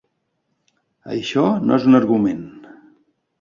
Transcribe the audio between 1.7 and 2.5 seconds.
és un argument.